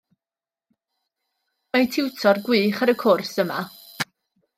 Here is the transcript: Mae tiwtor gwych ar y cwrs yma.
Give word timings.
Mae 1.77 1.85
tiwtor 1.97 2.39
gwych 2.47 2.81
ar 2.87 2.93
y 2.95 2.97
cwrs 3.05 3.35
yma. 3.45 3.59